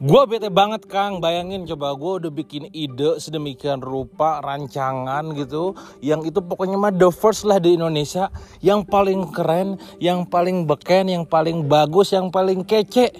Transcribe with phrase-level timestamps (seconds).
[0.00, 6.32] Gua bete banget Kang, bayangin coba gue udah bikin ide sedemikian rupa rancangan gitu Yang
[6.32, 8.32] itu pokoknya mah the first lah di Indonesia
[8.64, 13.12] Yang paling keren, yang paling beken, yang paling bagus, yang paling kece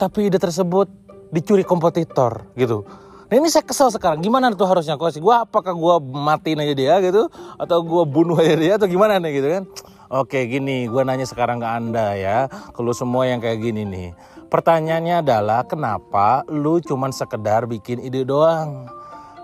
[0.00, 0.88] Tapi ide tersebut
[1.28, 2.88] dicuri kompetitor gitu
[3.28, 5.20] Nah ini saya kesel sekarang, gimana tuh harusnya koalisi?
[5.20, 7.28] Gue apakah gue matiin aja dia gitu?
[7.60, 9.62] Atau gue bunuh aja dia atau gimana nih gitu kan?
[10.08, 14.08] Oke gini, gue nanya sekarang ke anda ya Kalau semua yang kayak gini nih
[14.54, 18.86] Pertanyaannya adalah kenapa lu cuman sekedar bikin ide doang?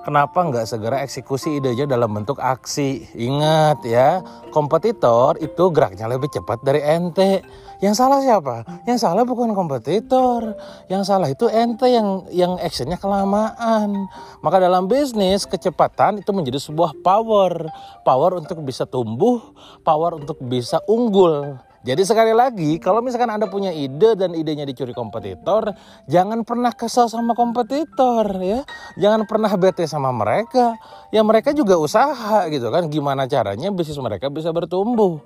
[0.07, 3.11] Kenapa nggak segera eksekusi idenya dalam bentuk aksi?
[3.19, 4.23] Ingat ya,
[4.55, 7.43] kompetitor itu geraknya lebih cepat dari ente.
[7.83, 8.63] Yang salah siapa?
[8.87, 10.55] Yang salah bukan kompetitor.
[10.87, 14.07] Yang salah itu ente yang yang actionnya kelamaan.
[14.47, 17.67] Maka dalam bisnis kecepatan itu menjadi sebuah power.
[18.07, 19.43] Power untuk bisa tumbuh,
[19.83, 21.59] power untuk bisa unggul.
[21.81, 25.73] Jadi sekali lagi, kalau misalkan Anda punya ide dan idenya dicuri kompetitor,
[26.05, 28.61] jangan pernah kesal sama kompetitor ya.
[29.01, 30.77] Jangan pernah bete sama mereka.
[31.09, 32.93] Ya mereka juga usaha gitu kan.
[32.93, 35.25] Gimana caranya bisnis mereka bisa bertumbuh.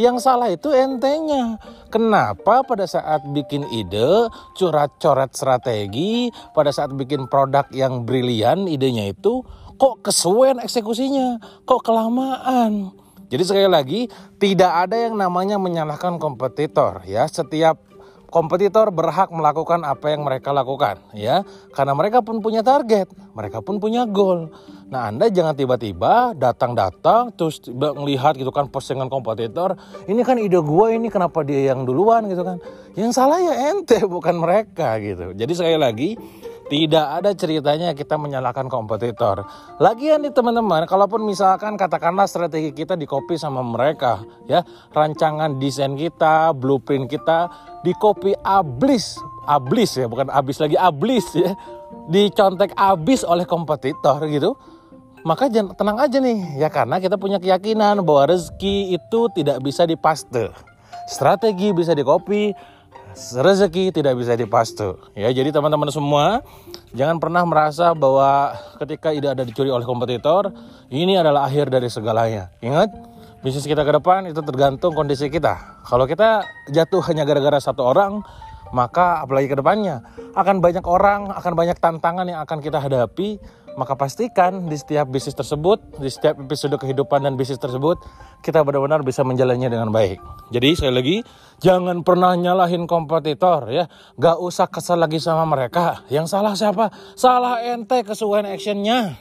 [0.00, 1.60] Yang salah itu entenya.
[1.92, 9.44] Kenapa pada saat bikin ide, curat-coret strategi, pada saat bikin produk yang brilian idenya itu
[9.76, 11.36] kok kesuwen eksekusinya,
[11.68, 12.96] kok kelamaan.
[13.30, 14.00] Jadi sekali lagi
[14.42, 17.30] tidak ada yang namanya menyalahkan kompetitor ya.
[17.30, 17.78] Setiap
[18.30, 21.46] kompetitor berhak melakukan apa yang mereka lakukan ya.
[21.70, 24.50] Karena mereka pun punya target, mereka pun punya goal.
[24.90, 29.78] Nah, Anda jangan tiba-tiba datang-datang terus melihat gitu kan postingan kompetitor,
[30.10, 32.58] ini kan ide gue ini kenapa dia yang duluan gitu kan.
[32.98, 35.34] Yang salah ya ente bukan mereka gitu.
[35.38, 36.10] Jadi sekali lagi
[36.70, 39.42] tidak ada ceritanya kita menyalahkan kompetitor.
[39.82, 44.62] Lagian nih teman-teman, kalaupun misalkan katakanlah strategi kita di copy sama mereka, ya
[44.94, 47.50] rancangan desain kita, blueprint kita
[47.82, 49.18] di copy ablis,
[49.50, 51.58] ablis ya, bukan abis lagi ablis ya,
[52.06, 54.54] dicontek abis oleh kompetitor gitu.
[55.26, 60.48] Maka tenang aja nih, ya karena kita punya keyakinan bahwa rezeki itu tidak bisa dipaste.
[61.10, 62.54] Strategi bisa di copy,
[63.16, 64.98] rezeki tidak bisa dipastu.
[65.14, 66.42] Ya, jadi teman-teman semua
[66.94, 70.50] jangan pernah merasa bahwa ketika ide ada dicuri oleh kompetitor,
[70.90, 72.50] ini adalah akhir dari segalanya.
[72.62, 72.90] Ingat,
[73.42, 75.82] bisnis kita ke depan itu tergantung kondisi kita.
[75.86, 78.22] Kalau kita jatuh hanya gara-gara satu orang,
[78.70, 80.02] maka apalagi ke depannya
[80.38, 83.42] akan banyak orang, akan banyak tantangan yang akan kita hadapi
[83.78, 88.00] maka pastikan di setiap bisnis tersebut, di setiap episode kehidupan dan bisnis tersebut,
[88.42, 90.18] kita benar-benar bisa menjalannya dengan baik.
[90.50, 91.16] Jadi sekali lagi,
[91.62, 93.86] jangan pernah nyalahin kompetitor ya.
[94.18, 96.02] Gak usah kesal lagi sama mereka.
[96.10, 96.90] Yang salah siapa?
[97.14, 99.18] Salah ente kesuaian actionnya.